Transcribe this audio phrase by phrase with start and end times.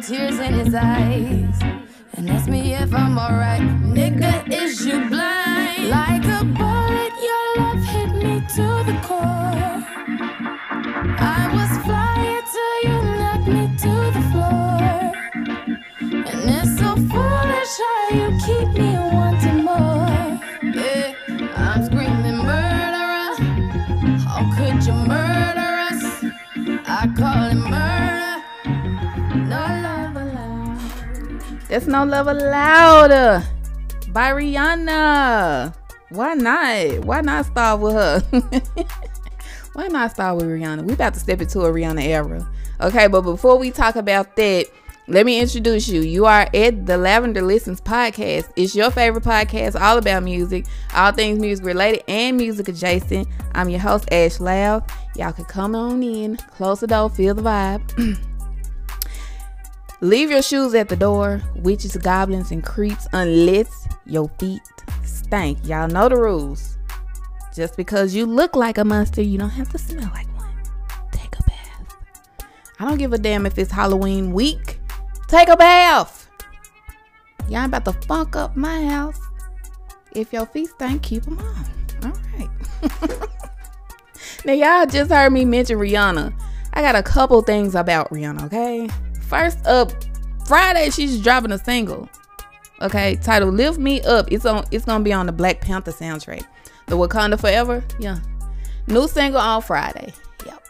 [0.00, 1.60] tears in his eyes.
[2.14, 3.60] And asked me if I'm alright.
[3.60, 5.88] Nigga, is you blind?
[5.88, 9.84] Like a bullet, your love hit me to the core.
[11.18, 14.82] I was flying till you knocked me to the floor.
[16.30, 18.53] And it's so foolish how you keep
[31.74, 33.42] That's no love allowed
[34.12, 35.74] by Rihanna.
[36.10, 37.04] Why not?
[37.04, 38.20] Why not start with her?
[39.72, 40.84] Why not start with Rihanna?
[40.84, 42.48] We about to step into a Rihanna era.
[42.80, 44.66] Okay, but before we talk about that,
[45.08, 46.02] let me introduce you.
[46.02, 48.52] You are at the Lavender Listens podcast.
[48.54, 53.26] It's your favorite podcast, all about music, all things music related and music adjacent.
[53.52, 54.88] I'm your host, Ash Loud.
[55.16, 58.28] Y'all can come on in, close the door, feel the vibe.
[60.04, 64.60] Leave your shoes at the door, witches, goblins, and creeps, unless your feet
[65.02, 65.56] stink.
[65.66, 66.76] Y'all know the rules.
[67.54, 70.54] Just because you look like a monster, you don't have to smell like one.
[71.10, 71.96] Take a bath.
[72.78, 74.78] I don't give a damn if it's Halloween week.
[75.26, 76.28] Take a bath.
[77.48, 79.18] Y'all ain't about to funk up my house.
[80.12, 81.66] If your feet stink, keep them on.
[82.04, 83.28] All right.
[84.44, 86.38] now, y'all just heard me mention Rihanna.
[86.74, 88.90] I got a couple things about Rihanna, okay?
[89.28, 89.92] First up,
[90.46, 92.08] Friday she's dropping a single.
[92.82, 94.64] Okay, titled "Lift Me Up." It's on.
[94.70, 96.44] It's gonna be on the Black Panther soundtrack.
[96.86, 97.82] The Wakanda Forever.
[97.98, 98.18] Yeah,
[98.86, 100.12] new single on Friday.
[100.44, 100.62] Yep.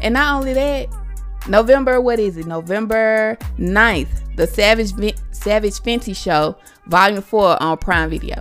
[0.00, 0.88] And not only that,
[1.48, 2.00] November.
[2.00, 2.46] What is it?
[2.46, 4.92] November 9th, the Savage
[5.32, 6.56] Savage Fenty Show,
[6.86, 8.36] Volume Four on Prime Video.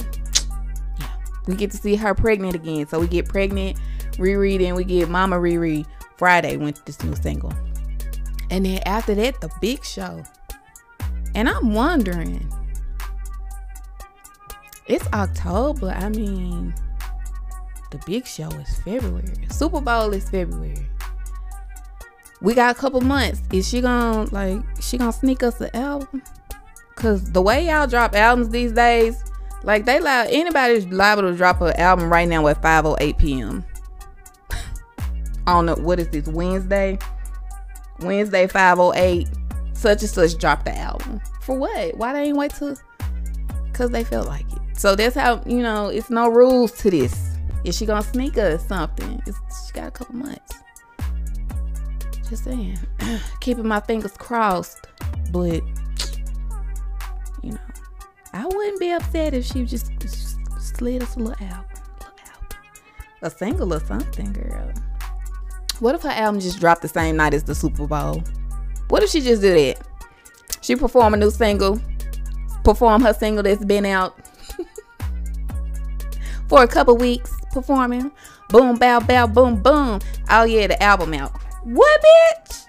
[0.99, 1.07] Yeah,
[1.47, 2.87] we get to see her pregnant again.
[2.87, 3.77] So we get pregnant,
[4.13, 5.85] Riri, and we get Mama Riri
[6.17, 7.53] Friday with this new single.
[8.49, 10.23] And then after that, the big show.
[11.33, 12.51] And I'm wondering,
[14.87, 15.89] it's October.
[15.95, 16.73] I mean,
[17.91, 19.33] the big show is February.
[19.49, 20.87] Super Bowl is February.
[22.41, 23.41] We got a couple months.
[23.51, 26.21] Is she gonna like she gonna sneak us an album?
[26.95, 29.23] Cause the way y'all drop albums these days,
[29.63, 33.65] like they allow anybody's liable to drop an album right now at 5:08 p.m.
[35.47, 36.99] on the, what is this Wednesday?
[37.99, 39.27] Wednesday 508
[39.73, 41.21] such and such dropped the album.
[41.41, 41.97] For what?
[41.97, 42.75] Why they ain't wait till
[43.73, 44.77] cause they felt like it.
[44.77, 47.37] So that's how, you know, it's no rules to this.
[47.63, 49.21] Is she gonna sneak us something?
[49.25, 50.59] It's, she got a couple months.
[52.29, 52.79] Just saying.
[53.41, 54.87] Keeping my fingers crossed.
[55.31, 55.61] But
[57.43, 57.57] you know,
[58.33, 61.65] I wouldn't be upset if she just, just slid us a little album.
[61.99, 62.57] Little album.
[63.21, 64.73] A single or something, girl.
[65.79, 68.23] What if her album just dropped the same night as the Super Bowl?
[68.87, 69.81] What if she just did it?
[70.61, 71.81] She perform a new single,
[72.63, 74.15] perform her single that's been out
[76.47, 78.11] for a couple weeks, performing.
[78.49, 79.99] Boom, bow, bow, boom, boom.
[80.29, 81.31] Oh yeah, the album out.
[81.63, 82.65] What, bitch?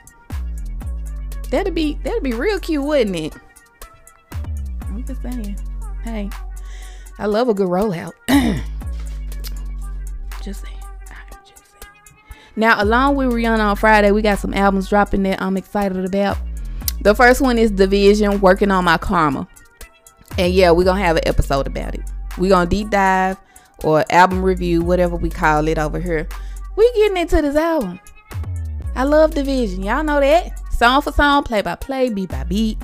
[1.50, 3.34] That'd be that'd be real cute, wouldn't it?
[4.82, 5.58] I'm just saying.
[6.02, 6.30] Hey,
[7.18, 8.12] I love a good rollout.
[10.42, 10.75] just saying.
[12.56, 16.38] Now, along with Rihanna on Friday, we got some albums dropping that I'm excited about.
[17.02, 19.46] The first one is dvsn, Working on My Karma.
[20.38, 22.00] And yeah, we're going to have an episode about it.
[22.38, 23.36] We're going to deep dive
[23.84, 26.26] or album review, whatever we call it over here.
[26.76, 28.00] We getting into this album.
[28.94, 29.84] I love dvsn.
[29.84, 30.58] Y'all know that.
[30.72, 32.78] Song for song, play by play, beat by beat,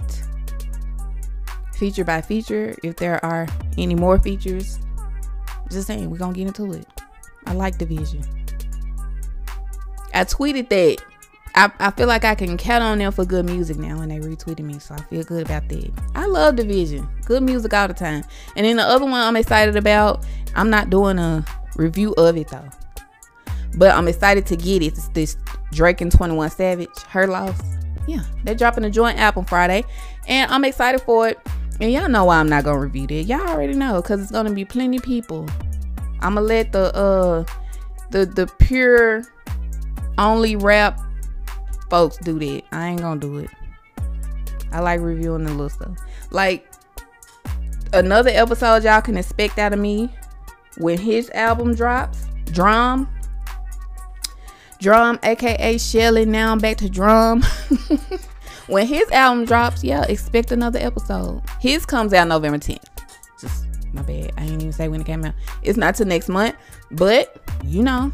[1.74, 2.74] feature by feature.
[2.82, 3.46] If there are
[3.76, 4.78] any more features,
[5.70, 6.86] just saying, we're going to get into it.
[7.46, 8.41] I like dvsn.
[10.12, 11.04] I tweeted that
[11.54, 14.18] I, I feel like I can count on them for good music now and they
[14.18, 15.90] retweeted me, so I feel good about that.
[16.14, 17.06] I love dvsn.
[17.26, 18.24] Good music all the time.
[18.56, 20.24] And then the other one I'm excited about,
[20.54, 21.44] I'm not doing a
[21.76, 22.68] review of it though.
[23.76, 24.86] But I'm excited to get it.
[24.86, 25.36] It's this
[25.72, 27.60] Drake and 21 Savage, Her Loss.
[28.06, 29.84] Yeah, they're dropping a joint album Friday.
[30.28, 31.38] And I'm excited for it.
[31.80, 33.26] And y'all know why I'm not gonna review it.
[33.26, 35.48] Y'all already know, because it's gonna be plenty people.
[36.20, 37.44] I'ma let the uh
[38.10, 39.24] the the pure
[40.18, 41.00] only rap
[41.90, 42.62] folks do that.
[42.72, 43.50] I ain't gonna do it.
[44.72, 45.98] I like reviewing the little stuff.
[46.30, 46.66] Like
[47.92, 50.08] another episode y'all can expect out of me
[50.78, 52.26] when his album drops.
[52.46, 53.08] DRAM.
[54.80, 56.24] DRAM, aka Shelley.
[56.24, 57.42] Now I'm back to DRAM.
[58.66, 61.42] when his album drops, yeah, expect another episode.
[61.60, 62.84] His comes out November 10th.
[63.40, 64.32] Just my bad.
[64.36, 65.34] I didn't even say when it came out.
[65.62, 66.56] It's not till next month,
[66.90, 68.10] but you know,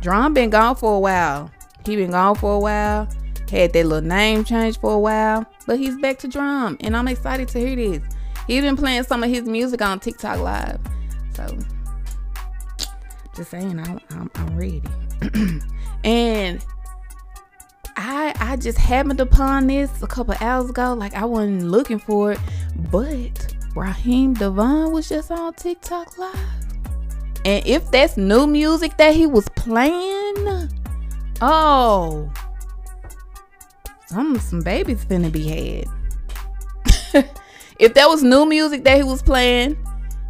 [0.00, 1.50] DRAM been gone for a while.
[1.84, 3.08] He been gone for a while.
[3.50, 7.08] Had that little name change for a while, but he's back to DRAM, and I'm
[7.08, 8.02] excited to hear this.
[8.46, 10.78] He's been playing some of his music on TikTok Live,
[11.34, 11.58] so
[13.34, 14.82] just saying, I, I'm, I'm ready.
[16.04, 16.64] and
[17.96, 20.94] I I just happened upon this a couple hours ago.
[20.94, 22.38] Like I wasn't looking for it,
[22.90, 26.59] but Raheem DeVaughn was just on TikTok Live.
[27.44, 30.68] And if that's new music that he was playing,
[31.40, 32.30] oh,
[34.06, 35.84] some some babies finna be had.
[37.78, 39.76] if that was new music that he was playing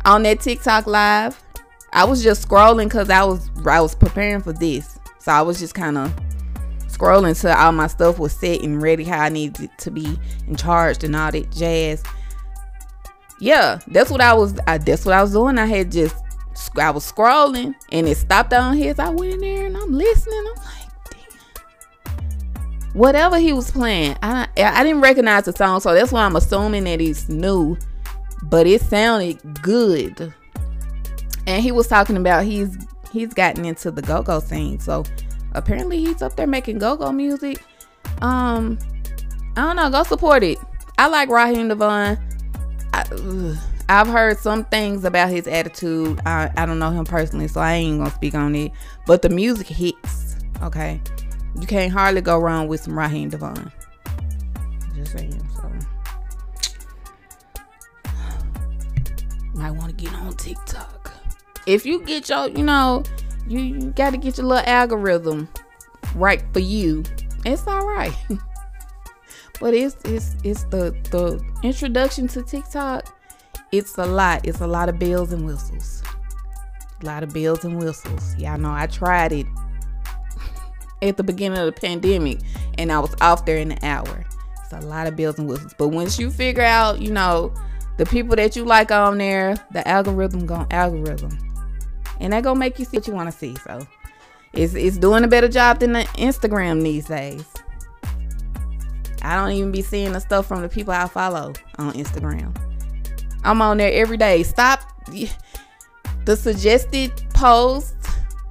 [0.04, 1.42] on that TikTok live,
[1.92, 4.98] I was just scrolling because I was I was preparing for this.
[5.18, 6.14] So I was just kind of
[6.86, 10.58] scrolling till all my stuff was set and ready how I needed to be and
[10.58, 12.02] charged and all that jazz.
[13.40, 14.58] Yeah, that's what I was.
[14.66, 15.58] I, that's what I was doing.
[15.58, 16.14] I had just
[16.78, 18.98] I was scrolling and it stopped on his.
[18.98, 20.44] I went in there and I'm listening.
[20.48, 20.88] I'm like,
[22.04, 22.92] damn.
[22.92, 26.84] Whatever he was playing, I I didn't recognize the song, so that's why I'm assuming
[26.84, 27.76] that he's new.
[28.42, 30.32] But it sounded good.
[31.46, 32.76] And he was talking about he's
[33.12, 34.78] he's gotten into the go-go scene.
[34.80, 35.04] So
[35.52, 37.62] apparently he's up there making go-go music.
[38.22, 38.78] Um,
[39.56, 39.90] I don't know.
[39.90, 40.58] Go support it.
[40.98, 42.18] I like Raheem DeVaughn.
[42.92, 43.04] I,
[43.90, 46.20] I've heard some things about his attitude.
[46.24, 48.70] I, I don't know him personally, so I ain't gonna speak on it.
[49.04, 50.36] But the music hits.
[50.62, 51.00] Okay,
[51.60, 53.72] you can't hardly go wrong with some Raheem DeVaughn.
[54.94, 55.44] Just saying.
[55.56, 55.72] So
[59.54, 61.12] might want to get on TikTok.
[61.66, 63.02] If you get your, you know,
[63.48, 65.48] you, you got to get your little algorithm
[66.14, 67.02] right for you.
[67.44, 68.14] It's all right.
[69.60, 73.16] but it's it's it's the the introduction to TikTok
[73.72, 74.46] it's a lot.
[74.46, 76.02] It's a lot of bells and whistles.
[77.02, 78.36] A lot of bells and whistles.
[78.36, 79.46] Y'all know I tried it
[81.02, 82.40] at the beginning of the pandemic
[82.78, 84.26] and I was off there in an hour.
[84.62, 85.74] It's a lot of bells and whistles.
[85.78, 87.54] But once you figure out, you know,
[87.96, 91.38] the people that you like on there, the algorithm going algorithm.
[92.18, 93.56] And that gonna make you see what you wanna see.
[93.64, 93.86] So
[94.52, 97.44] it's it's doing a better job than the Instagram these days.
[99.22, 102.56] I don't even be seeing the stuff from the people I follow on Instagram.
[103.44, 104.42] I'm on there every day.
[104.42, 104.80] Stop
[106.24, 107.94] the suggested post.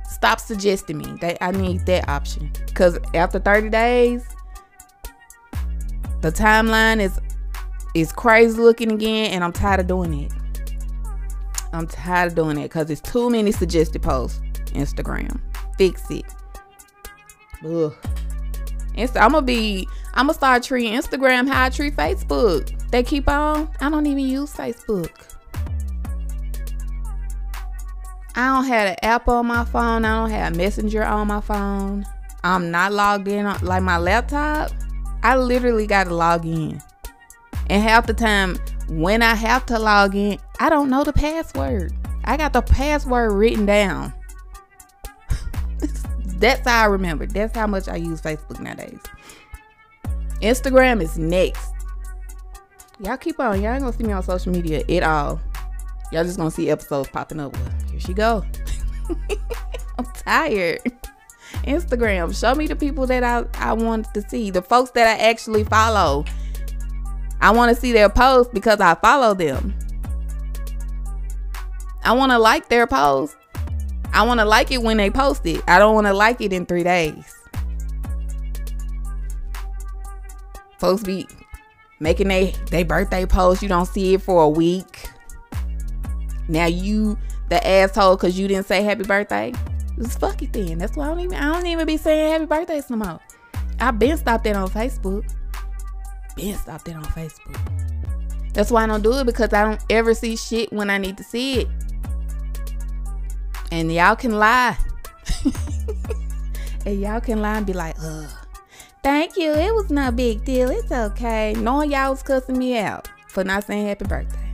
[0.09, 1.17] Stop suggesting me.
[1.21, 2.51] That I need that option.
[2.73, 4.25] Cause after 30 days,
[6.21, 7.19] the timeline is
[7.95, 10.31] is crazy looking again, and I'm tired of doing it.
[11.73, 14.41] I'm tired of doing it because it's too many suggested posts.
[14.71, 15.39] Instagram,
[15.77, 16.25] fix it.
[17.65, 17.93] Ugh.
[18.95, 19.87] Insta- I'm gonna be.
[20.13, 22.78] I'm gonna start treating Instagram how I treat Facebook.
[22.91, 23.69] They keep on.
[23.79, 25.11] I don't even use Facebook.
[28.35, 30.05] I don't have an app on my phone.
[30.05, 32.05] I don't have Messenger on my phone.
[32.43, 34.71] I'm not logged in on like my laptop.
[35.23, 36.81] I literally got to log in.
[37.69, 41.93] And half the time when I have to log in, I don't know the password.
[42.23, 44.13] I got the password written down.
[46.37, 47.25] That's how I remember.
[47.25, 48.99] That's how much I use Facebook nowadays.
[50.41, 51.73] Instagram is next.
[53.01, 53.61] Y'all keep on.
[53.61, 55.39] Y'all ain't gonna see me on social media at all.
[56.11, 57.55] Y'all just gonna see episodes popping up.
[57.91, 58.43] Here she go.
[59.97, 60.81] I'm tired.
[61.63, 64.49] Instagram, show me the people that I, I want to see.
[64.49, 66.25] The folks that I actually follow.
[67.41, 69.73] I want to see their posts because I follow them.
[72.03, 73.37] I want to like their post.
[74.11, 75.61] I want to like it when they post it.
[75.67, 77.33] I don't want to like it in three days.
[80.79, 81.27] Folks be
[81.99, 83.61] making they they birthday post.
[83.61, 85.09] You don't see it for a week.
[86.47, 87.17] Now you
[87.49, 89.53] the asshole because you didn't say happy birthday.
[89.97, 90.77] It's fuck it then.
[90.77, 93.19] That's why I don't even I don't even be saying happy birthdays no more.
[93.79, 95.29] I've been stopped that on Facebook.
[96.35, 97.57] Been stopped that on Facebook.
[98.53, 101.17] That's why I don't do it because I don't ever see shit when I need
[101.17, 101.67] to see it.
[103.71, 104.77] And y'all can lie.
[106.85, 108.29] and y'all can lie and be like, ugh.
[109.09, 109.51] Thank you.
[109.53, 110.69] It was no big deal.
[110.69, 111.55] It's okay.
[111.57, 114.51] Knowing y'all was cussing me out for not saying happy birthday.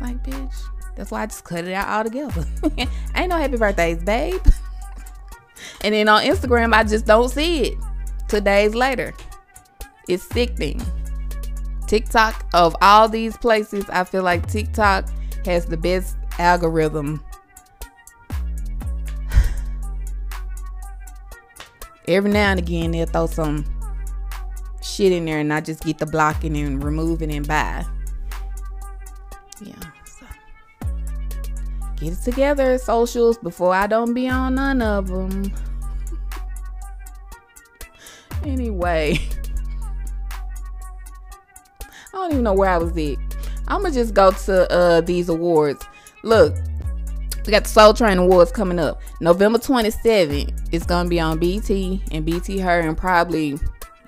[0.00, 0.56] Like, bitch.
[0.96, 2.44] That's why I just cut it out altogether.
[3.14, 4.44] Ain't no happy birthdays, babe.
[5.82, 7.78] and then on Instagram, I just don't see it.
[8.26, 9.14] Two days later.
[10.08, 10.82] It's sickening.
[11.86, 15.08] TikTok, of all these places, I feel like TikTok
[15.44, 17.24] has the best algorithm.
[22.08, 23.64] Every now and again, they'll throw some
[24.86, 27.84] shit in there and not just get the blocking and removing and buy.
[29.60, 29.74] Yeah.
[30.04, 30.26] So
[31.96, 35.52] get it together, socials, before I don't be on none of them.
[38.44, 39.18] anyway.
[41.82, 43.18] I don't even know where I was at.
[43.68, 45.84] I'm gonna just go to uh these awards.
[46.22, 46.54] Look,
[47.44, 49.00] we got the Soul Train Awards coming up.
[49.20, 50.68] November 27th.
[50.72, 53.58] It's gonna be on BET and BET Her and probably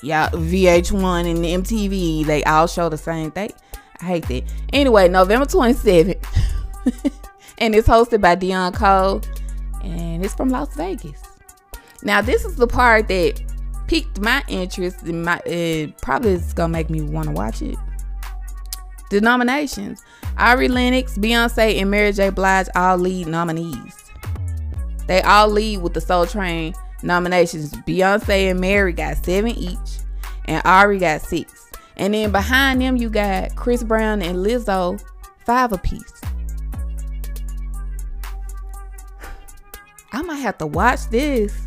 [0.03, 2.27] yeah VH1 and MTV.
[2.27, 3.53] They all show the same thing.
[4.01, 4.45] I hate that.
[4.73, 6.25] Anyway, November 27th.
[7.59, 9.23] and it's hosted by Deon Cole.
[9.83, 11.23] And it's from Las Vegas.
[12.03, 13.43] Now this is the part that
[13.87, 17.77] piqued my interest and my it probably is gonna make me want to watch it.
[19.11, 20.03] The nominations
[20.37, 22.31] Ari Lennox, Beyonce, and Mary J.
[22.31, 23.97] Blige all lead nominees.
[25.07, 27.73] They all lead with the Soul Train nominations.
[27.73, 29.99] Beyonce and Mary got seven each,
[30.47, 31.71] and Ari got six.
[31.97, 35.03] And then behind them, you got Chris Brown and Lizzo,
[35.45, 36.21] five apiece.
[40.13, 41.59] I might have to watch this.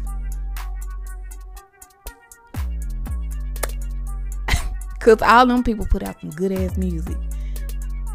[5.00, 7.18] Cause all them people put out some good ass music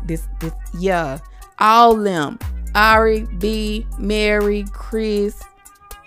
[0.06, 1.18] this this yeah
[1.58, 2.38] all them
[2.75, 5.40] ari b mary chris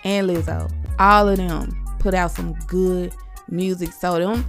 [0.04, 3.12] and lizzo all of them put out some good
[3.48, 4.44] music so them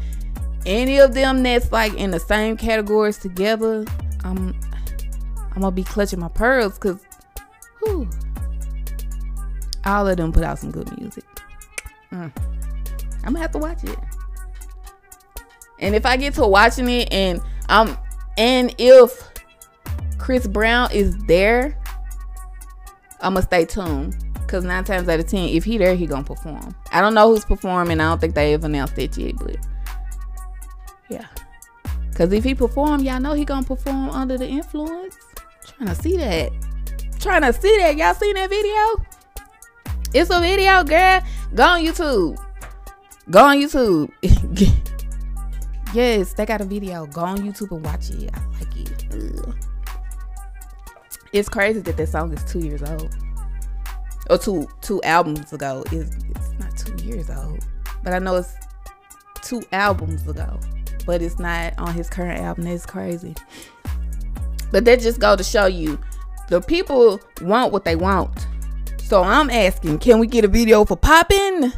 [0.67, 3.83] any of them that's like in the same categories together
[4.23, 4.55] i'm
[5.55, 6.99] i'm gonna be clutching my pearls because
[9.85, 11.25] all of them put out some good music
[12.11, 12.31] mm.
[13.23, 13.97] i'm gonna have to watch it
[15.79, 17.97] and if i get to watching it and i'm
[18.37, 19.31] and if
[20.21, 21.75] Chris Brown is there,
[23.21, 24.15] I'ma stay tuned.
[24.51, 26.75] Cause nine times out of ten, if he there, he gonna perform.
[26.91, 28.01] I don't know who's performing.
[28.01, 29.55] I don't think they have announced it yet, but
[31.09, 31.25] yeah.
[32.15, 35.15] Cause if he perform, y'all know he gonna perform under the influence.
[35.65, 36.51] trying to see that.
[37.17, 37.95] trying to see that.
[37.95, 39.05] Y'all seen that video?
[40.13, 41.21] It's a video, girl.
[41.55, 42.37] Go on YouTube.
[43.29, 44.11] Go on YouTube.
[45.93, 47.05] yes, they got a video.
[47.05, 48.29] Go on YouTube and watch it.
[48.33, 49.05] I like it.
[49.13, 49.55] Ugh.
[51.31, 53.15] It's crazy that that song is two years old,
[54.31, 55.83] or two two albums ago.
[55.91, 57.59] It's, it's not two years old,
[58.01, 58.53] but I know it's
[59.41, 60.59] two albums ago.
[61.05, 62.63] But it's not on his current album.
[62.65, 63.35] That's crazy.
[64.71, 65.99] But that just go to show you,
[66.47, 68.47] the people want what they want.
[69.01, 71.73] So I'm asking, can we get a video for popping?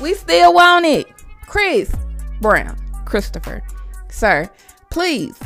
[0.00, 1.06] We still want it.
[1.46, 1.94] Chris
[2.40, 2.76] Brown,
[3.06, 3.62] Christopher,
[4.10, 4.50] sir,
[4.90, 5.38] please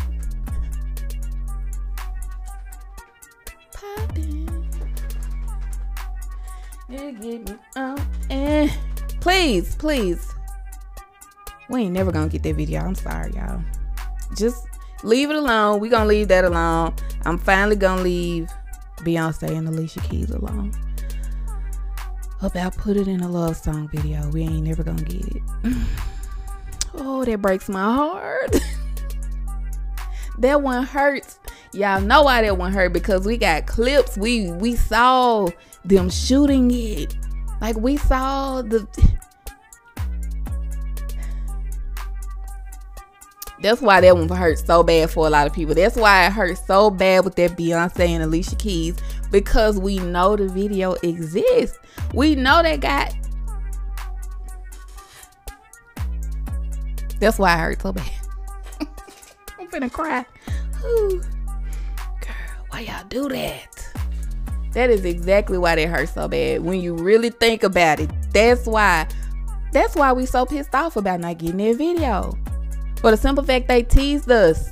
[6.93, 8.01] get me out.
[8.31, 8.69] Eh.
[9.21, 10.35] Please, please.
[11.69, 12.81] We ain't never gonna get that video.
[12.81, 13.63] I'm sorry, y'all.
[14.37, 14.67] Just
[15.03, 15.81] leave it alone.
[15.81, 16.95] We gonna leave that alone.
[17.25, 18.51] I'm finally gonna leave
[18.99, 20.73] Beyonce and Alicia Keys alone.
[22.43, 24.29] About put it in a love song video.
[24.31, 25.43] We ain't never gonna get it.
[26.95, 28.57] oh, that breaks my heart.
[30.39, 31.39] that one hurts.
[31.75, 34.17] Y'all know why that one hurt because we got clips.
[34.17, 35.49] We we saw
[35.85, 37.17] them shooting it.
[37.61, 38.87] Like we saw the
[43.63, 45.75] That's why that one hurt so bad for a lot of people.
[45.75, 48.97] That's why it hurt so bad with that Beyonce and Alicia Keys
[49.31, 51.79] because we know the video exists.
[52.13, 53.15] We know they got.
[57.21, 58.11] That's why it hurt so bad.
[59.61, 60.27] I'm finna cry.
[60.85, 61.23] Ooh.
[62.73, 63.87] Why y'all do that?
[64.73, 66.63] That is exactly why they hurt so bad.
[66.63, 69.07] When you really think about it, that's why.
[69.73, 72.35] That's why we so pissed off about not getting their video.
[73.03, 74.71] For the simple fact they teased us.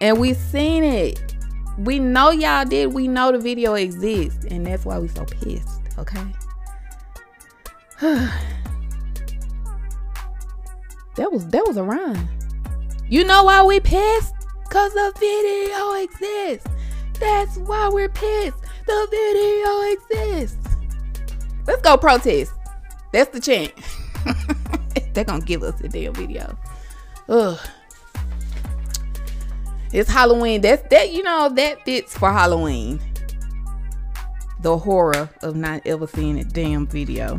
[0.00, 1.36] And we seen it.
[1.78, 2.92] We know y'all did.
[2.92, 4.44] We know the video exists.
[4.46, 5.80] And that's why we so pissed.
[5.96, 6.24] Okay.
[8.00, 8.32] that
[11.30, 12.28] was that was a run.
[13.08, 14.34] You know why we pissed?
[14.70, 16.79] Cause the video exists.
[17.20, 18.56] That's why we're pissed.
[18.86, 20.56] The video exists.
[21.66, 22.52] Let's go protest.
[23.12, 23.72] That's the chant.
[25.14, 26.56] They're gonna give us a damn video.
[27.28, 27.58] Ugh.
[29.92, 30.60] It's Halloween.
[30.60, 33.00] That's that you know that fits for Halloween.
[34.60, 37.38] The horror of not ever seeing a damn video.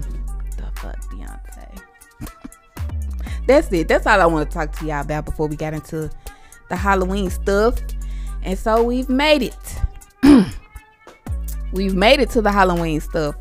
[0.57, 1.81] The fuck, Beyonce.
[3.47, 3.87] That's it.
[3.87, 6.09] That's all I want to talk to y'all about before we got into
[6.69, 7.75] the Halloween stuff.
[8.43, 9.75] And so we've made it.
[11.73, 13.35] we've made it to the Halloween stuff.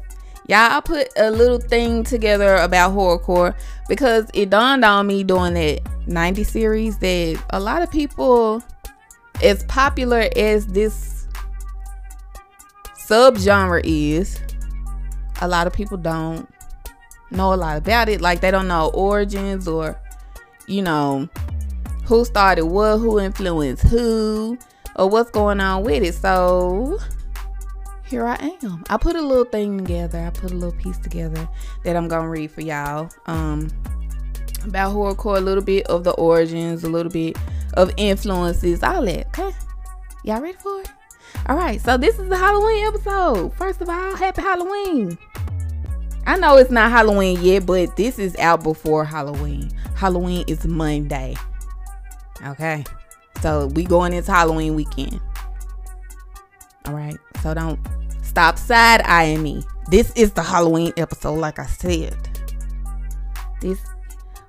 [0.48, 3.54] Y'all, I put a little thing together about horrorcore
[3.88, 8.62] because it dawned on me during that 90 series that a lot of people,
[9.44, 11.28] as popular as this
[12.96, 14.40] subgenre is,
[15.40, 16.52] a lot of people don't
[17.30, 18.20] know a lot about it.
[18.20, 20.00] Like they don't know origins or,
[20.66, 21.28] you know,
[22.04, 24.58] who started what, who influenced who,
[24.96, 26.14] or what's going on with it.
[26.14, 26.98] So
[28.06, 28.84] here I am.
[28.88, 30.18] I put a little thing together.
[30.18, 31.48] I put a little piece together
[31.84, 33.10] that I'm gonna read for y'all.
[33.26, 33.70] Um
[34.64, 37.36] about horrorcore, a little bit of the origins, a little bit
[37.74, 39.26] of influences, all that.
[39.28, 39.56] Okay.
[40.24, 40.90] Y'all ready for it?
[41.48, 43.54] Alright, so this is the Halloween episode.
[43.54, 45.16] First of all, happy Halloween.
[46.26, 49.70] I know it's not Halloween yet, but this is out before Halloween.
[49.94, 51.34] Halloween is Monday.
[52.46, 52.84] Okay.
[53.40, 55.20] So we going into Halloween weekend.
[56.86, 57.16] All right.
[57.42, 57.80] So don't
[58.22, 59.62] stop side eyeing me.
[59.90, 62.16] This is the Halloween episode, like I said.
[63.60, 63.78] This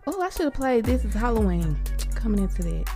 [0.08, 1.78] oh I should have played This is Halloween.
[2.16, 2.90] Coming into that.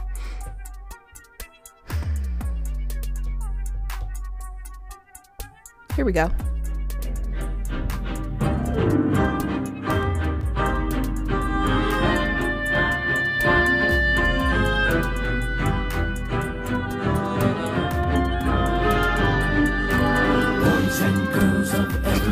[5.95, 6.29] Here we go.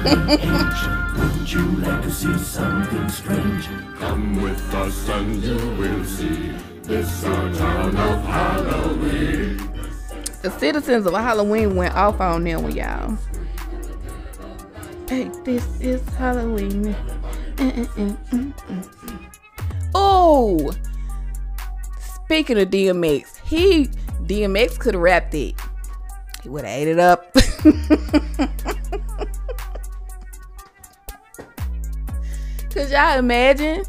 [0.03, 3.67] Wouldn't you like to see something strange?
[3.97, 6.51] Come with us and you will see
[6.83, 9.57] this our town of Halloween.
[10.41, 13.17] The citizens of Halloween went off on them, with y'all.
[15.07, 16.93] Hey, this is Halloween.
[19.95, 20.73] Oh,
[22.25, 23.85] speaking of DMX, he
[24.25, 25.55] DMX could have rapped it.
[26.41, 27.33] He would have ate it up.
[32.73, 33.83] Could y'all imagine?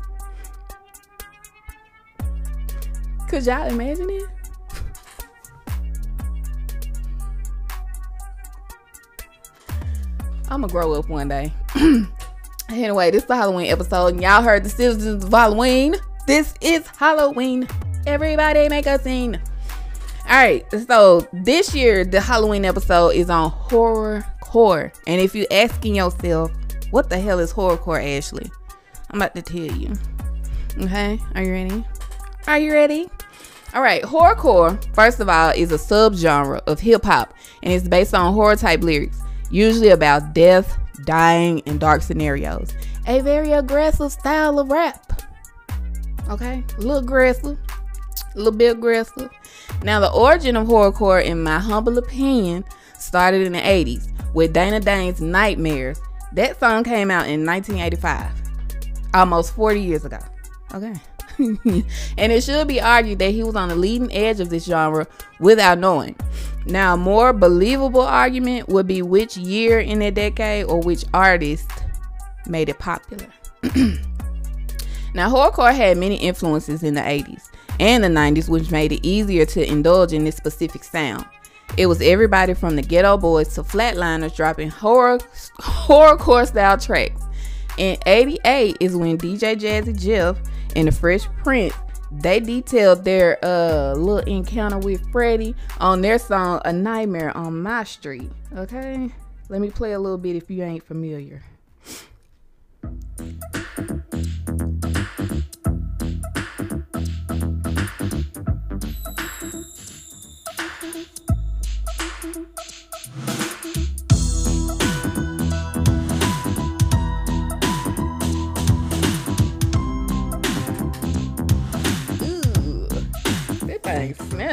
[3.29, 4.25] Could y'all imagine it?
[10.51, 11.51] I'm gonna grow up one day.
[12.69, 15.97] anyway, this is the Halloween episode, and y'all heard the citizens of Halloween.
[16.27, 17.67] This is Halloween.
[18.07, 19.41] Everybody make a scene.
[20.29, 25.47] All right, so this year the Halloween episode is on horror core, and if you're
[25.51, 26.53] asking yourself,
[26.91, 28.51] what the hell is horrorcore, Ashley?
[29.15, 29.95] I'm about to tell you.
[30.77, 31.85] Okay, are you ready?
[32.49, 33.09] Are you ready?
[33.73, 38.13] All right, horrorcore, first of all, is a subgenre of hip hop, and it's based
[38.13, 39.21] on horror type lyrics,
[39.53, 42.75] usually about death, dying, and dark scenarios.
[43.07, 45.23] A very aggressive style of rap.
[46.29, 47.57] Okay, a little aggressive,
[48.35, 49.31] a little bit aggressive.
[49.85, 52.65] Now, the origin of horrorcore, in my humble opinion,
[52.99, 56.01] started in the 80s with Dana Dane's Nightmares.
[56.33, 58.44] That song came out in 1985,
[59.15, 60.19] almost 40 years ago.
[60.75, 60.95] Okay.
[61.39, 65.07] and it should be argued that he was on the leading edge of this genre
[65.41, 66.15] without knowing.
[66.67, 71.69] Now, a more believable argument would be which year in that decade or which artist
[72.47, 73.27] made it popular.
[75.15, 77.49] now, horrorcore had many influences in the 80s
[77.81, 81.25] and the 90s, which made it easier to indulge in this specific sound.
[81.77, 85.19] It was everybody from the Geto Boys to Flatliners dropping horror
[85.59, 87.21] horrorcore style tracks.
[87.77, 90.39] In 88 is when DJ Jazzy Jeff
[90.77, 91.75] and the Fresh Prince
[92.21, 97.85] they detailed their uh little encounter with Freddy on their song A Nightmare on My
[97.85, 98.31] Street.
[98.55, 99.11] Okay?
[99.49, 101.43] Let me play a little bit if you ain't familiar.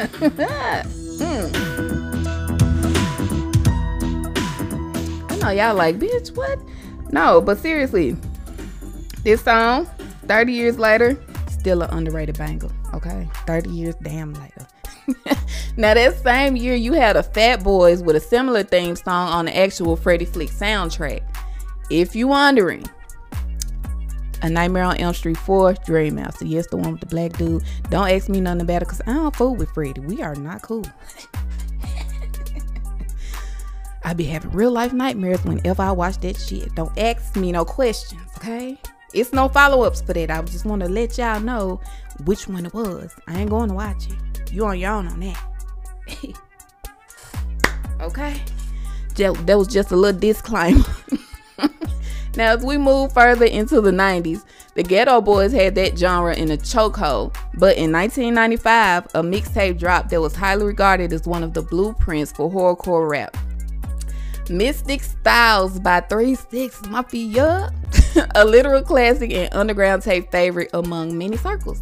[0.07, 1.51] Hmm.
[5.29, 6.59] I know y'all like, bitch, what?
[7.11, 8.15] No, but seriously,
[9.23, 9.85] this song,
[10.25, 11.17] 30 years later,
[11.49, 12.69] still an underrated banger.
[12.93, 14.67] Okay, 30 years damn later.
[15.77, 19.45] now that same year, you had a Fat Boys with a similar theme song on
[19.45, 21.21] the actual Freddy Flick soundtrack.
[21.89, 22.85] If you wondering,
[24.41, 26.45] a Nightmare on Elm Street 4, Dream Master.
[26.45, 27.63] Yes, the one with the black dude.
[27.89, 30.01] Don't ask me nothing about it because I don't fool with Freddy.
[30.01, 30.85] We are not cool.
[34.03, 36.73] I be having real life nightmares whenever I watch that shit.
[36.75, 38.77] Don't ask me no questions, okay?
[39.13, 40.31] It's no follow ups for that.
[40.31, 41.79] I just want to let y'all know
[42.25, 43.13] which one it was.
[43.27, 44.51] I ain't going to watch it.
[44.51, 45.43] You on your own on that.
[48.01, 48.41] okay?
[49.15, 50.83] That, that was just a little disclaimer.
[52.35, 56.51] Now, as we move further into the 90s, the Geto Boys had that genre in
[56.51, 57.35] a chokehold.
[57.55, 62.31] But in 1995, a mixtape dropped that was highly regarded as one of the blueprints
[62.31, 63.35] for horrorcore rap.
[64.49, 67.71] Mystic Styles by 3 6 Mafia,
[68.35, 71.81] a literal classic and underground tape favorite among many circles.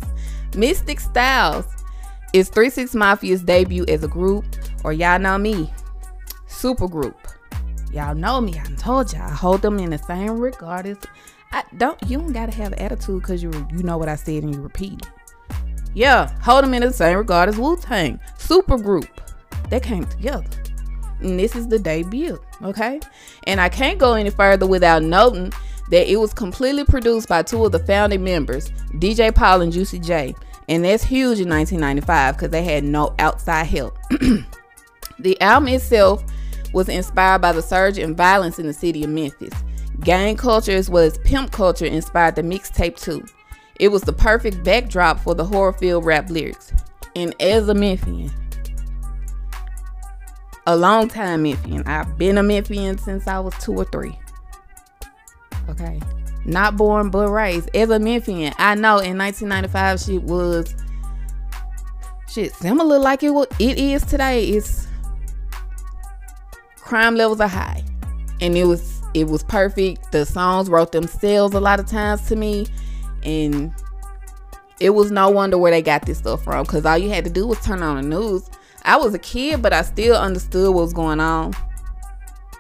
[0.55, 1.65] Mystic Styles
[2.33, 4.45] is 3 6 Mafia's debut as a group,
[4.83, 5.71] or y'all know me,
[6.47, 7.27] super group.
[7.91, 8.53] Y'all know me.
[8.59, 9.23] I told y'all.
[9.23, 10.97] I hold them in the same regard as.
[11.51, 11.97] I don't.
[12.07, 15.07] You don't gotta have attitude because you you know what I said and you repeat.
[15.93, 18.19] Yeah, hold them in the same regard as Wu Tang.
[18.37, 19.07] Super group.
[19.69, 20.45] They came together.
[21.21, 22.39] And this is the debut.
[22.61, 22.99] Okay.
[23.45, 25.51] And I can't go any further without noting
[25.89, 29.99] that it was completely produced by two of the founding members, DJ Paul and Juicy
[29.99, 30.35] J.
[30.67, 33.97] And that's huge in 1995 because they had no outside help.
[35.19, 36.23] the album itself
[36.73, 39.53] was inspired by the surge in violence in the city of Memphis.
[40.01, 43.25] Gang culture as well as pimp culture inspired the mixtape too.
[43.79, 46.73] It was the perfect backdrop for the horror filled rap lyrics.
[47.15, 48.31] And as a Memphian,
[50.67, 54.17] a long time Memphian, I've been a Memphian since I was two or three.
[55.69, 55.99] Okay.
[56.45, 57.75] Not born but raised.
[57.75, 60.75] As a Memphian, I know in 1995 shit was
[62.29, 64.45] shit similar like it, was, it is today.
[64.45, 64.88] It's
[66.89, 67.83] crime levels are high.
[68.41, 70.11] And it was it was perfect.
[70.11, 72.65] The songs wrote themselves a lot of times to me.
[73.23, 73.71] And
[74.79, 77.29] it was no wonder where they got this stuff from because all you had to
[77.29, 78.49] do was turn on the news.
[78.83, 81.53] I was a kid but i still understood what was going on.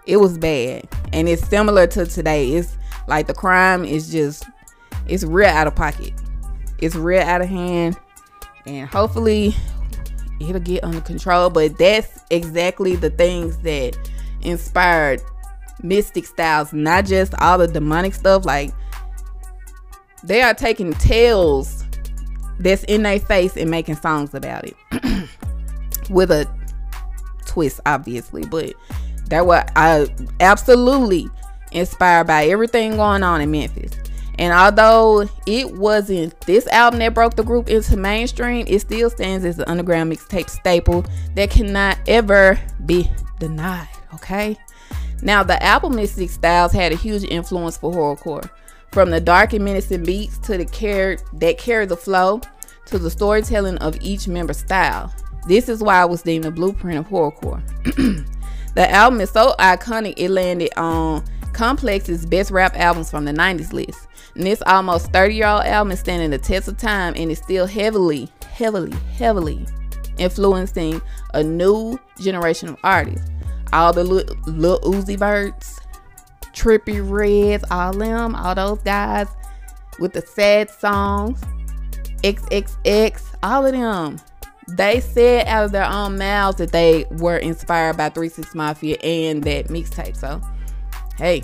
[0.05, 0.87] It was bad.
[1.11, 2.51] And it's similar to today.
[2.51, 4.43] It's like the crime is just
[5.07, 6.13] it's real out of pocket.
[6.77, 7.97] It's real out of hand.
[8.67, 9.55] And hopefully
[10.39, 11.49] it'll get under control.
[11.49, 13.97] But that's exactly the things that
[14.41, 15.21] inspired
[15.81, 18.45] mystic styles, not just all the demonic stuff.
[18.45, 18.71] Like
[20.23, 21.85] they are taking tales
[22.59, 24.75] that's in their face and making songs about it
[26.09, 26.47] with a
[27.45, 28.45] twist, obviously.
[28.45, 28.73] But
[29.27, 30.07] that was I
[30.39, 31.29] absolutely
[31.71, 33.91] inspired by everything going on in Memphis.
[34.37, 39.43] And although it wasn't this album that broke the group into mainstream, it still stands
[39.43, 44.57] as an underground mixtape staple that cannot ever be denied okay?
[45.21, 48.49] Now, the album Mystic Styles had a huge influence for horrorcore.
[48.91, 52.41] From the dark and menacing beats to the care that carry the flow
[52.85, 55.13] to the storytelling of each member's style.
[55.47, 57.61] This is why it was deemed a blueprint of horrorcore.
[58.75, 63.73] the album is so iconic it landed on Complex's best rap albums from the 90s
[63.73, 64.07] list.
[64.35, 67.39] And this almost 30 year old album is standing the test of time and is
[67.39, 69.65] still heavily, heavily, heavily
[70.17, 71.01] influencing
[71.33, 73.29] a new generation of artists
[73.73, 75.79] all the little, little Uzi Verts,
[76.53, 79.27] Trippie Redds, all them, all those guys
[79.99, 81.41] with the sad songs,
[82.23, 84.19] XXX, all of them.
[84.67, 88.97] They said out of their own mouths that they were inspired by 3 6 Mafia
[88.97, 90.15] and that mixtape.
[90.15, 90.41] So,
[91.17, 91.43] hey,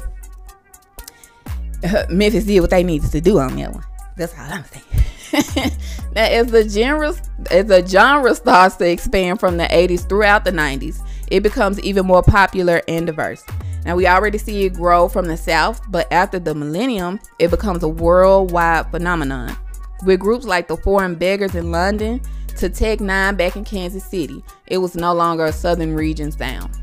[2.09, 3.83] Memphis did what they needed to do on that one.
[4.15, 5.71] That's all I'm saying.
[6.15, 7.15] now, as the genre
[7.51, 12.05] as the genre starts to expand from the 80s throughout the 90s, it becomes even
[12.05, 13.43] more popular and diverse.
[13.85, 17.83] Now, we already see it grow from the South, but after the millennium, it becomes
[17.83, 19.55] a worldwide phenomenon.
[20.03, 22.21] With groups like the Foreign Beggars in London
[22.57, 26.75] to Tech N9ne back in Kansas City, it was no longer a Southern region sound.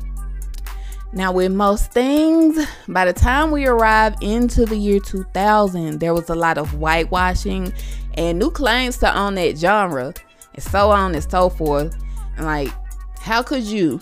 [1.11, 6.29] Now, with most things, by the time we arrive into the year 2000, there was
[6.29, 7.71] a lot of whitewashing
[8.15, 10.13] and new claims to own that genre,
[10.53, 11.95] and so on and so forth.
[12.37, 12.69] And like,
[13.19, 14.01] how could you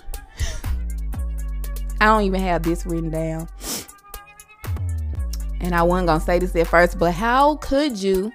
[2.01, 3.47] I don't even have this written down.
[5.59, 8.31] And I wasn't gonna say this at first, but how could you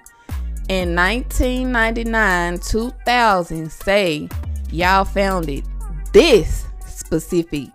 [0.69, 4.29] in 1999, 2000 say
[4.71, 5.65] y'all founded
[6.13, 7.67] this specific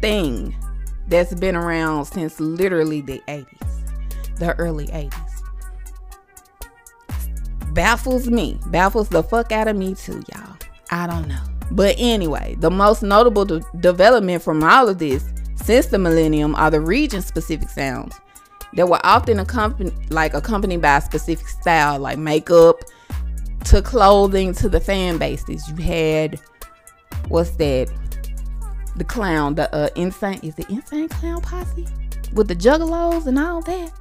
[0.00, 0.56] thing
[1.08, 3.46] that's been around since literally the 80s,
[4.36, 5.12] the early 80s?
[7.74, 10.56] Baffles me, baffles the fuck out of me too, y'all.
[10.90, 11.57] I don't know.
[11.70, 15.24] But anyway, the most notable de- development from all of this
[15.56, 18.18] since the millennium are the region specific sounds
[18.74, 22.76] that were often accompanied like accompanied by a specific style like makeup
[23.64, 25.68] to clothing to the fan bases.
[25.68, 26.40] You had
[27.28, 27.90] what's that?
[28.96, 31.86] The clown, the uh, insane is the insane clown posse
[32.32, 33.92] with the juggalos and all that.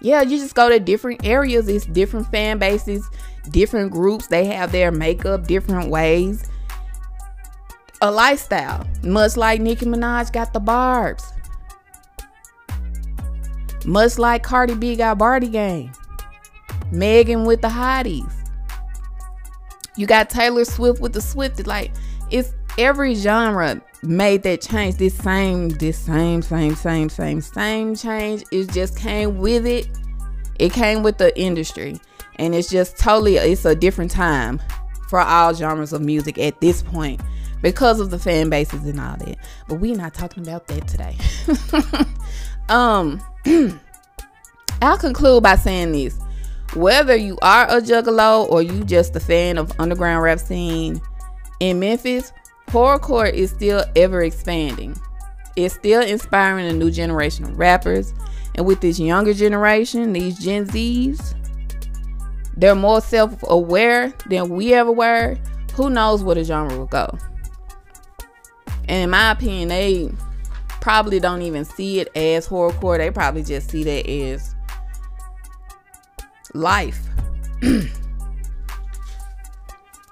[0.00, 1.68] Yeah, you just go to different areas.
[1.68, 3.08] It's different fan bases,
[3.50, 4.26] different groups.
[4.28, 6.48] They have their makeup different ways
[8.00, 11.32] a lifestyle, much like Nicki Minaj got the barbs.
[13.84, 15.94] Much like Cardi B got Bardi Gang.
[16.90, 18.32] Megan with the hotties.
[19.96, 21.62] You got Taylor Swift with the Swifty.
[21.62, 21.92] Like
[22.30, 24.96] it's every genre made that change.
[24.96, 28.44] This same, this same, same, same, same, same change.
[28.50, 29.88] It just came with it.
[30.58, 32.00] It came with the industry.
[32.36, 34.60] And it's just totally it's a different time
[35.08, 37.20] for all genres of music at this point
[37.62, 39.38] because of the fan bases and all that.
[39.68, 41.16] But we're not talking about that today.
[42.68, 43.20] um
[44.82, 46.18] I'll conclude by saying this.
[46.74, 51.00] Whether you are a juggalo or you just a fan of underground rap scene
[51.60, 52.32] in Memphis,
[52.68, 54.96] horrorcore is still ever expanding.
[55.56, 58.12] It's still inspiring a new generation of rappers.
[58.56, 61.34] And with this younger generation, these Gen Zs,
[62.56, 65.38] they're more self-aware than we ever were.
[65.74, 67.18] Who knows where the genre will go?
[68.88, 70.10] And in my opinion, they
[70.80, 72.98] probably don't even see it as horrorcore.
[72.98, 74.54] They probably just see that as
[76.54, 77.00] life.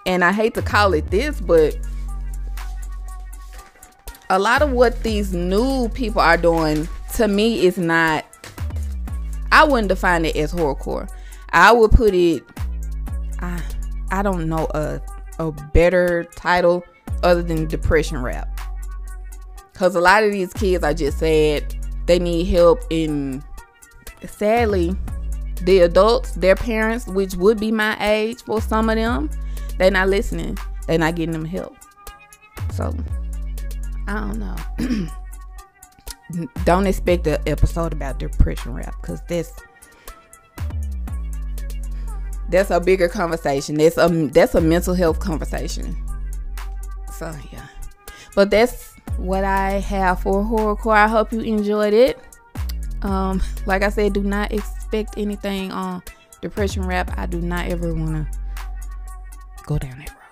[0.06, 1.76] and I hate to call it this, but
[4.30, 8.24] a lot of what these new people are doing to me is not
[9.52, 11.08] I wouldn't define it as horrorcore.
[11.50, 12.42] I would put it
[13.38, 13.62] I
[14.10, 15.00] I don't know a
[15.38, 16.84] a better title
[17.22, 18.53] other than depression rap.
[19.74, 23.42] Cause a lot of these kids I just said they need help in
[24.26, 24.96] sadly
[25.62, 29.30] the adults, their parents, which would be my age for some of them,
[29.78, 30.58] they're not listening.
[30.86, 31.76] They're not getting them help.
[32.72, 32.94] So
[34.06, 35.08] I don't know.
[36.64, 39.52] don't expect an episode about depression rap because that's
[42.50, 43.76] that's a bigger conversation.
[43.76, 45.96] That's a that's a mental health conversation.
[47.12, 47.66] So yeah,
[48.34, 50.96] but that's what I have for horrorcore.
[50.96, 52.18] I hope you enjoyed it.
[53.02, 56.02] Um, like I said, do not expect anything on
[56.40, 57.12] depression rap.
[57.16, 58.38] I do not ever want to
[59.66, 60.24] go down that road.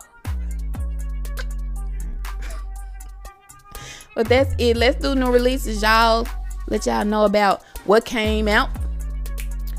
[4.15, 4.77] but that's it.
[4.77, 6.27] Let's do new releases, y'all.
[6.69, 8.71] Let y'all know about what came out.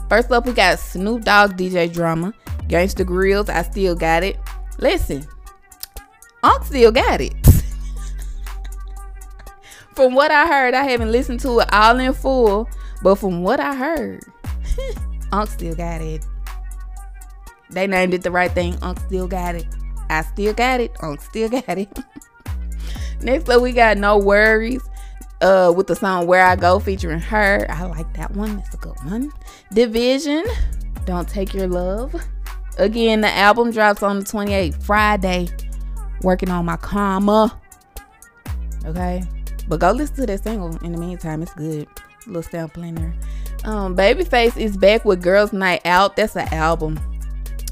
[0.10, 2.34] First up, we got Snoop Dogg, DJ Drama,
[2.68, 3.50] Gangsta Grillz.
[3.50, 4.38] I still got it.
[4.78, 5.26] Listen,
[6.44, 7.34] Unc still got it.
[9.96, 12.68] From what I heard, I haven't listened to it all in full,
[13.04, 14.24] but from what I heard,
[15.32, 16.26] Unc still got it.
[17.70, 18.76] They named it the right thing.
[18.82, 19.68] Unc still got it.
[20.10, 20.92] I still got it.
[21.02, 22.00] Unc still got it.
[23.22, 24.82] Next up, we got NxWorries
[25.42, 27.66] uh, with the song Where I Go featuring her.
[27.70, 28.58] I like that one.
[28.58, 29.32] That's a good one.
[29.74, 30.46] dvsn,
[31.06, 32.16] Don't Take Your Love.
[32.78, 35.50] Again, the album drops on the 28th, Friday.
[36.22, 37.60] Working on my karma.
[38.86, 39.24] Okay.
[39.68, 41.42] But go listen to that single in the meantime.
[41.42, 41.88] It's good.
[42.28, 43.14] Little sampling there.
[43.66, 46.16] Um, Babyface is back with Girls Night Out.
[46.16, 47.00] That's an album.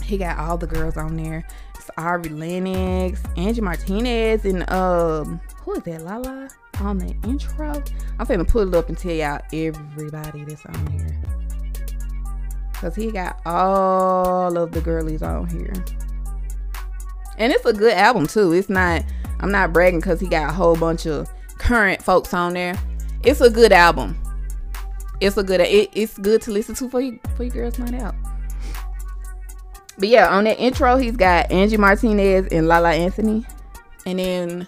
[0.04, 1.46] He got all the girls on there.
[1.78, 6.04] It's Ari Lennox, Angie Martinez, and um, who is that?
[6.04, 6.50] Lala
[6.80, 7.84] on the intro.
[8.20, 11.22] I'm finna pull it up and tell y'all everybody that's on here.
[12.74, 15.74] Cause he got all of the girlies on here.
[17.38, 18.54] And it's a good album too.
[18.54, 19.04] It's not
[19.40, 21.30] I'm not bragging because he got a whole bunch of
[21.62, 22.76] current folks on there.
[23.24, 24.18] It's a good album.
[25.22, 27.94] It's a good it, it's good to listen to for you for you girls night
[27.94, 28.16] out.
[30.00, 33.46] But yeah, on that intro, he's got Angie Martinez and Lala Anthony.
[34.08, 34.68] And then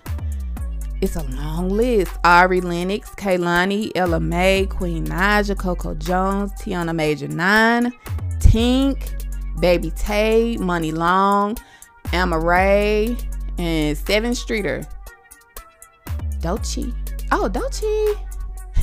[1.02, 2.12] it's a long list.
[2.24, 7.92] Ari Lennox, Kehlani, Ella Mai, Queen Naija, Coco Jones, Tiana Major 9,
[8.38, 11.56] Tink, Baby Tay, Muni Long,
[12.12, 13.20] Amaarae,
[13.58, 14.88] and Sevyn Streeter.
[16.44, 16.94] Doechii.
[17.32, 18.16] Oh, Dolce.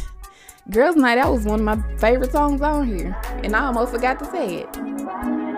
[0.70, 3.14] Girls Night Out was one of my favorite songs on here.
[3.44, 5.49] And I almost forgot to say it.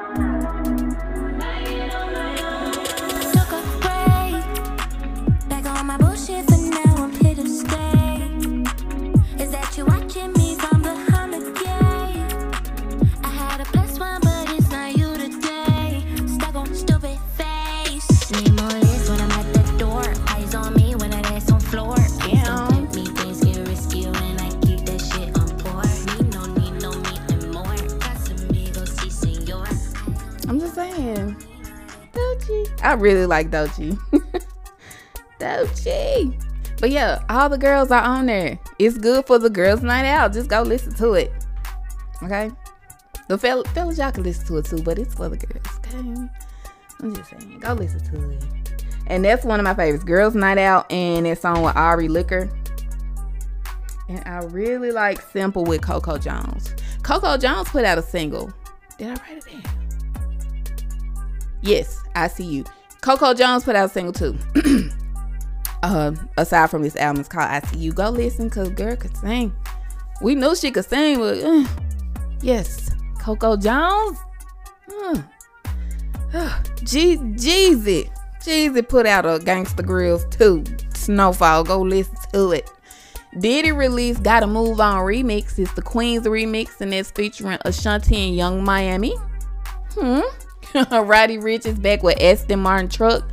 [32.82, 33.98] I really like Doechii.
[35.38, 36.48] Doechii.
[36.80, 38.58] But yeah, all the girls are on there.
[38.78, 40.32] It's good for the girls' night out.
[40.32, 41.32] Just go listen to it.
[42.22, 42.50] Okay?
[43.28, 45.66] The fell- fellas, y'all can listen to it too, but it's for the girls.
[45.78, 45.98] Okay?
[47.00, 47.60] I'm just saying.
[47.60, 48.44] Go listen to it.
[49.06, 50.04] And that's one of my favorites.
[50.04, 52.52] Girls' Night Out and that song with Ari Lennox.
[54.08, 56.74] And I really like Simple with Coco Jones.
[57.02, 58.52] Coco Jones put out a single.
[58.98, 59.81] Did I write it down?
[61.62, 62.64] Yes, I see you.
[63.00, 64.36] Coco Jones put out a single too.
[65.82, 67.92] uh, aside from this album, it's called I See You.
[67.92, 69.54] Go listen, cause girl could sing.
[70.20, 71.66] We knew she could sing, but uh,
[72.40, 74.18] yes, Coco Jones.
[74.88, 75.22] Uh,
[76.34, 78.10] uh, Jeezy.
[78.40, 80.62] Jeezy put out a Gangsta Grillz too.
[80.90, 81.66] Snofall.
[81.66, 82.70] Go listen to it.
[83.38, 85.58] Diddy released Gotta Move On remix.
[85.58, 89.14] It's the Queen's remix, and it's featuring Ashanti and Yung Miami.
[89.94, 90.20] Hmm.
[90.90, 93.24] Roddy Ricch is back with Aston Martin truck.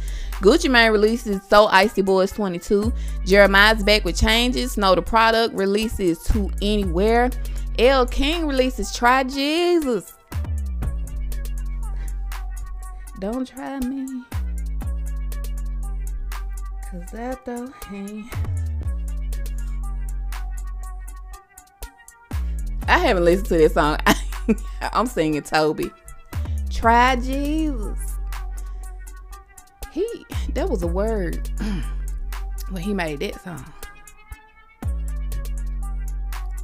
[0.41, 2.93] Gucci Mane releases So Icy Boyz 22.
[3.25, 4.78] Jeremih's back with changes.
[4.78, 7.30] Know the product releases to anywhere.
[7.78, 10.13] L King releases Try Jesus.
[13.19, 14.23] Don't try me.
[16.89, 18.34] Cause that though ain't.
[22.88, 23.97] I haven't listened to this song.
[24.93, 25.91] I'm singing Toby.
[26.80, 28.00] Try Jesus.
[29.92, 31.50] He that was a word
[32.70, 33.65] when he made that song.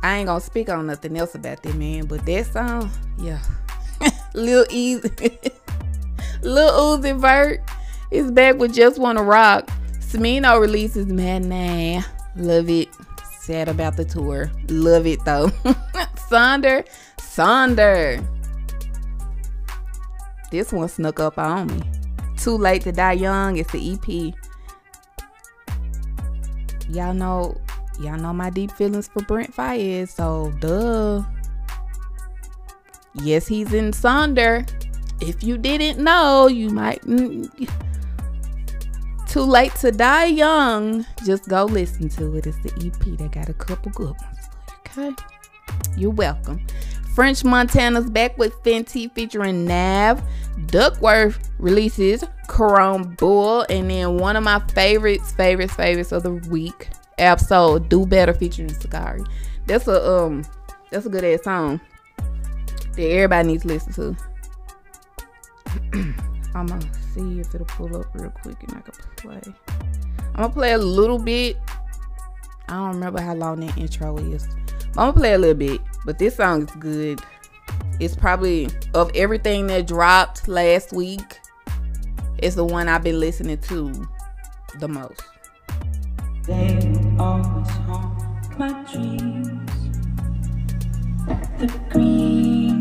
[0.02, 3.42] I ain't gonna speak on nothing else about that man, but that song, yeah.
[4.34, 5.10] Lil Easy
[6.42, 7.62] Lil Uzi Vert
[8.10, 9.70] is back with Just Wanna Rock.
[10.00, 12.06] Smino releases Man
[12.38, 12.88] Love it.
[13.40, 14.50] Sad about the tour.
[14.70, 15.48] Love it though.
[16.30, 16.88] Sonder.
[17.18, 18.26] Sonder.
[20.56, 21.82] This one snuck up on me.
[22.38, 23.58] Too Late to Die Young.
[23.58, 24.34] It's the EP.
[26.88, 27.60] Y'all know,
[28.00, 31.26] y'all know my deep feelings for Brent Faiyaz, so duh.
[33.16, 34.66] Yes, he's in Sonder.
[35.20, 37.02] If you didn't know, you might.
[37.02, 37.70] Mm,
[39.28, 41.06] Too Late to Die Young.
[41.26, 42.48] Just go listen to it.
[42.48, 43.18] It's the EP.
[43.18, 44.38] They got a couple good ones.
[44.88, 45.12] Okay.
[45.98, 46.66] You're welcome.
[47.16, 50.22] French Montana's back with Fenty featuring Nav.
[50.68, 53.66] Duckwrth releases Chrome Bull.
[53.70, 58.68] And then one of my favorites, favorites, favorites of the week, Absol Do Better featuring
[58.70, 59.26] Zacari.
[59.66, 60.44] That's a um
[60.92, 61.80] that's a good ass song
[62.18, 64.18] that everybody needs to listen to.
[66.54, 69.42] I'm gonna see if it'll pull up real quick and I can play.
[70.36, 71.56] I'm gonna play a little bit.
[72.68, 74.48] I don't remember how long that intro is.
[74.98, 77.20] I'm gonna play a little bit, but this song is good.
[78.00, 81.40] It's probably of everything that dropped last week.
[82.38, 84.08] It's the one I've been listening to
[84.80, 85.22] the most.
[86.48, 86.80] They
[87.20, 89.72] always haunt my dreams.
[91.60, 92.75] The green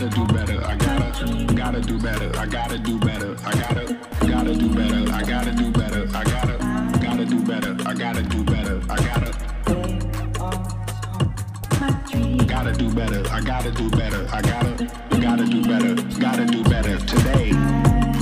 [0.00, 0.64] gotta do better.
[0.64, 2.38] I gotta, gotta do better.
[2.38, 3.36] I gotta do better.
[3.44, 5.12] I gotta, gotta do better.
[5.12, 6.08] I gotta do better.
[6.14, 7.76] I gotta, gotta do better.
[7.86, 8.80] I gotta do better.
[8.88, 9.30] I gotta,
[12.46, 13.30] gotta do better.
[13.30, 14.26] I gotta do better.
[14.32, 14.88] I gotta,
[15.20, 15.94] gotta do better.
[16.18, 17.79] Gotta do better today.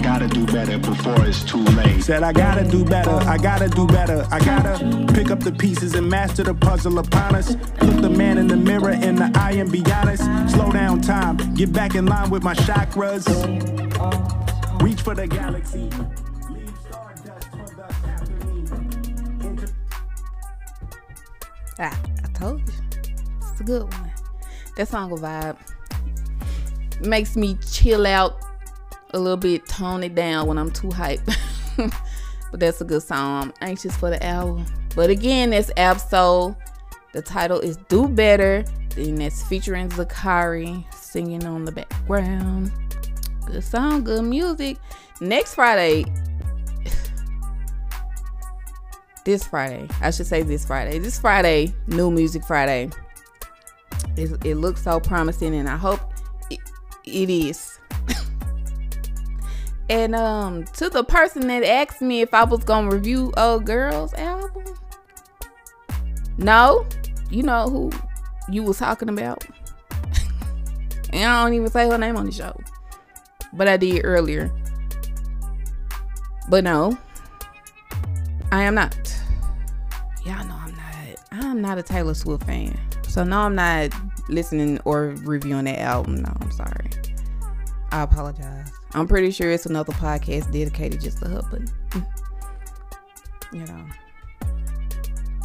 [0.09, 2.03] Gotta do better before it's too late.
[2.03, 5.95] Said I gotta do better, I gotta do better, I gotta pick up the pieces
[5.95, 7.51] and master the puzzle upon us.
[7.83, 10.23] Look the man in the mirror in the eye and be honest.
[10.51, 13.27] Slow down time, get back in line with my chakras.
[14.83, 15.91] Reach for the galaxy.
[16.51, 19.47] Leave stardust for the after me.
[19.47, 19.75] Inter-
[21.79, 22.75] Ah, I told you.
[23.53, 24.11] It's a good one.
[24.79, 25.59] That song a vibe.
[27.03, 28.48] Makes me chill out
[29.11, 31.21] a little bit, tone it down when I'm too hype.
[31.77, 33.45] but that's a good song.
[33.45, 34.67] I'm anxious for the album.
[34.95, 36.57] But again, that's Absol.
[37.13, 38.65] The title is Do Better.
[38.97, 42.73] And that's featuring Zacari singing on the background.
[43.47, 44.77] Good song, good music.
[45.21, 46.05] Next Friday,
[49.25, 49.89] this Friday.
[50.01, 50.99] I should say this Friday.
[50.99, 52.91] This Friday, New Music Friday.
[54.17, 56.01] It, it looks so promising, and I hope
[56.51, 56.59] it,
[57.05, 57.79] it is.
[59.89, 64.13] and um, to the person that asked me if I was gonna review a girl's
[64.15, 64.65] album,
[66.37, 66.87] no,
[67.31, 67.91] you know who
[68.51, 69.45] you was talking about.
[71.11, 72.59] and I don't even say her name on the show,
[73.53, 74.51] but I did earlier.
[76.49, 76.97] But no,
[78.53, 78.95] I am not.
[80.25, 81.19] Y'all know I'm not.
[81.31, 82.79] I'm not a Taylor Swift fan.
[83.07, 83.91] So no, I'm not
[84.29, 86.23] listening or reviewing that album.
[86.23, 86.91] No, I'm sorry.
[87.91, 88.78] I apologize.
[88.95, 92.07] I'm pretty sure it's another podcast dedicated just to mm,
[93.53, 93.87] you know,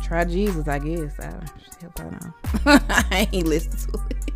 [0.01, 1.19] Try Jesus, I guess.
[1.19, 1.25] I
[1.81, 2.33] hell, I know.
[2.89, 4.31] I ain't listen to it.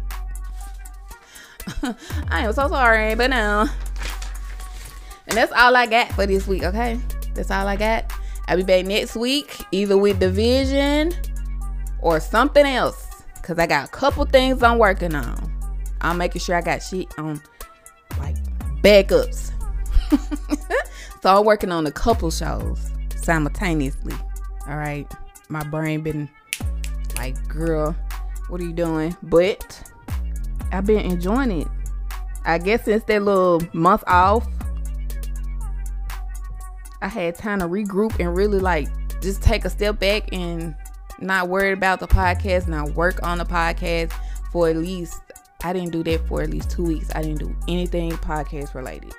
[2.30, 3.68] I am so sorry, but no.
[5.28, 7.00] And that's all I got for this week, okay?
[7.34, 8.12] That's all I got.
[8.48, 11.14] I'll be back next week, either with dvsn
[12.02, 13.06] or something else.
[13.44, 15.54] Cause I got a couple things I'm working on.
[16.02, 17.42] I'm making sure I got shit on
[18.82, 19.52] backups.
[21.22, 24.16] so I'm working on a couple shows simultaneously.
[24.68, 25.12] All right.
[25.50, 26.30] My brain been
[27.18, 27.96] like, girl,
[28.50, 29.16] what are you doing?
[29.24, 29.92] But
[30.72, 31.68] I've been enjoying it.
[32.46, 34.48] I guess since that little month off,
[37.02, 38.88] I had time to regroup and really like
[39.22, 40.76] just take a step back and
[41.20, 44.14] not worry about the podcast, not work on the podcast
[44.52, 45.22] for at least
[45.68, 47.10] I didn't do that for at least two weeks.
[47.14, 49.14] I didn't do anything podcast related.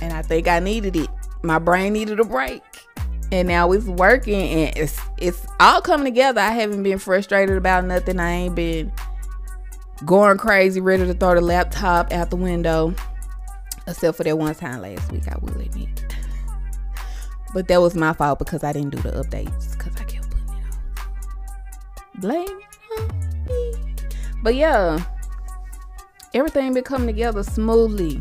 [0.00, 1.08] And I think I needed it.
[1.42, 2.62] My brain needed a break.
[3.32, 6.40] And now it's working and it's it's all coming together.
[6.40, 8.20] I haven't been frustrated about nothing.
[8.20, 8.92] I ain't been
[10.04, 12.94] going crazy, ready to throw the laptop out the window.
[13.88, 16.04] Except for that one time last week, I will admit.
[17.52, 20.58] But that was my fault because I didn't do the updates because I kept putting
[20.58, 21.08] it off.
[22.20, 22.60] Blame
[23.00, 23.08] on
[23.48, 23.83] me.
[24.44, 25.02] But yeah,
[26.34, 28.20] everything been coming together smoothly.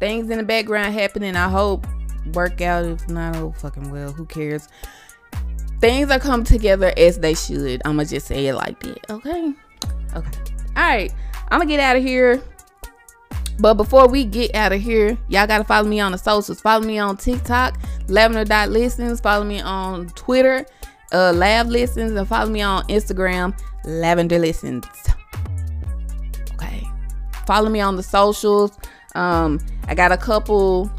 [0.00, 1.36] Things in the background happening.
[1.36, 1.86] I hope
[2.32, 2.86] work out.
[2.86, 4.68] If not, oh fucking well, who cares?
[5.80, 7.82] Things are coming together as they should.
[7.84, 9.10] I'ma just say it like that.
[9.10, 9.52] Okay.
[10.16, 10.40] Okay.
[10.76, 11.12] All right.
[11.48, 12.42] I'm gonna get out of here.
[13.58, 16.62] But before we get out of here, y'all gotta follow me on the socials.
[16.62, 17.78] Follow me on TikTok,
[18.08, 19.20] Lavender.listens.
[19.20, 20.64] Follow me on Twitter,
[21.12, 23.54] uh, Lab Listens, and follow me on Instagram,
[23.84, 24.86] Lavender Listens.
[26.54, 26.86] Okay.
[27.46, 28.78] Follow me on the socials.
[29.14, 30.90] Um, I got a couple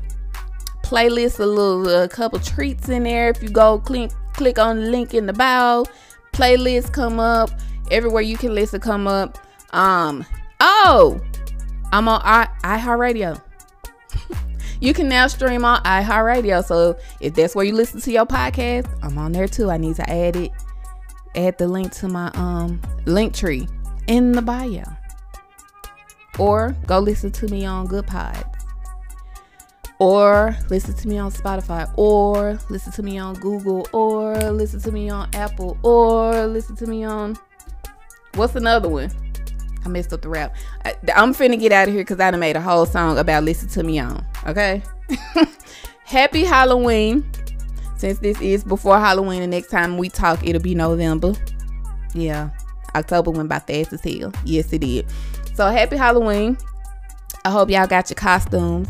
[0.84, 3.30] playlists, a little a couple treats in there.
[3.30, 5.86] If you go click click on the link in the bio,
[6.34, 7.50] playlists come up.
[7.90, 9.38] Everywhere you can listen come up.
[9.72, 10.26] Um,
[10.60, 11.20] oh,
[11.92, 13.42] I'm on I iHeartRadio.
[14.82, 16.64] you can now stream on iHeartRadio.
[16.64, 19.70] So if that's where you listen to your podcast, I'm on there too.
[19.70, 20.52] I need to add it.
[21.36, 23.70] Add the link to my um Linktree
[24.08, 24.84] in the bio.
[26.40, 28.48] Or go listen to me on Goodpods.
[30.00, 31.92] Or listen to me on Spotify.
[31.98, 33.88] Or listen to me on Google.
[33.94, 35.78] Or listen to me on Apple.
[35.84, 37.38] Or listen to me on
[38.36, 39.12] what's another one?
[39.86, 40.56] I messed up the rap.
[40.86, 43.44] I, am finna get out of here because I done made a whole song about
[43.44, 44.26] listen to me on.
[44.48, 44.82] Okay.
[46.04, 47.30] Happy Halloween.
[48.02, 51.34] Since this is before Halloween, the next time we talk, it'll be November.
[52.16, 52.50] Yeah.
[52.96, 54.34] October went by fast as hell.
[54.44, 55.06] Yes, it did.
[55.54, 56.58] So happy Halloween.
[57.46, 58.88] I hope y'all got your costumes.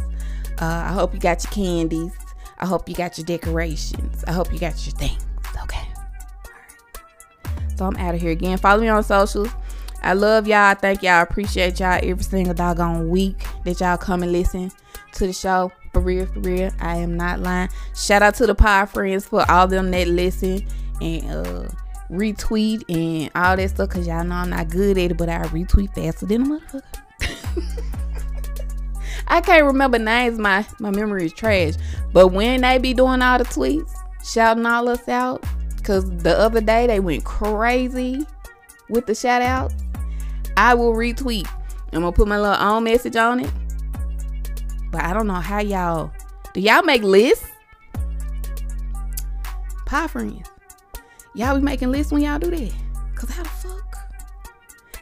[0.62, 2.14] Uh, I hope you got your candies.
[2.60, 4.24] I hope you got your decorations.
[4.28, 5.26] I hope you got your things.
[5.64, 5.86] Okay.
[7.76, 8.58] So I'm out of here again.
[8.60, 9.50] Follow me on socials.
[10.02, 10.74] I love y'all.
[10.76, 11.16] Thank y'all.
[11.16, 14.72] I Appreciate y'all every single doggone week that y'all come and listen
[15.16, 15.70] to the show.
[16.02, 16.72] Real, for real.
[16.80, 17.70] I am not lying.
[17.96, 20.66] Shout out to the pod friends for all them that listen
[21.02, 21.70] and uh
[22.12, 23.90] retweet and all that stuff.
[23.90, 27.88] Cause y'all know I'm not good at it, but I retweet faster than a motherfucker.
[29.28, 30.38] I can't remember names.
[30.38, 31.76] My my memory is trash.
[32.12, 33.92] But when they be doing all the tweets,
[34.24, 35.44] shouting all us out,
[35.84, 38.26] cause the other day they went crazy
[38.90, 39.76] with the shout outs.
[40.58, 41.48] I will retweet.
[41.94, 43.52] I'm gonna put my little own message on it.
[44.92, 46.12] But I don't know how y'all
[46.54, 47.48] do y'all make lists?
[49.86, 50.50] Pie friends.
[51.34, 52.74] Y'all be making lists when y'all do that.
[53.16, 53.98] Cause how the fuck?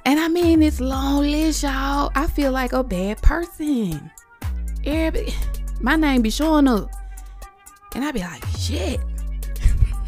[0.06, 2.12] And I mean it's long list, y'all.
[2.14, 4.12] I feel like a bad person.
[4.86, 5.34] Everybody,
[5.82, 6.92] my name be showing up.
[7.96, 9.00] And I be like, shit.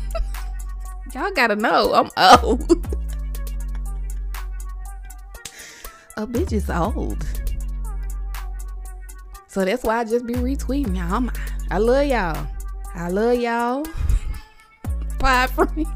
[1.15, 2.11] y'all gotta know I'm
[2.43, 2.61] old.
[6.17, 7.25] a bitch is old.
[9.51, 11.13] So that's why I just be retweeting y'all.
[11.13, 11.31] I'm,
[11.69, 12.47] I love y'all.
[12.95, 13.85] I love y'all.
[15.19, 15.89] Pie friends.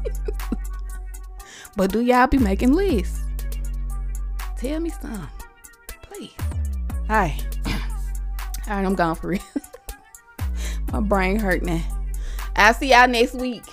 [1.76, 3.22] but do y'all be making lists?
[4.58, 5.26] Tell me some.
[6.02, 6.34] Please.
[7.08, 7.34] Hi.
[8.68, 9.40] Alright, I'm gone for real.
[10.92, 11.80] My brain hurt now.
[12.56, 13.64] I'll see y'all next week.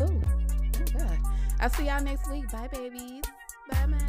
[0.00, 1.18] Oh, oh God.
[1.60, 2.50] I'll see y'all next week.
[2.50, 3.22] Bye, babies.
[3.70, 3.99] Bye, man.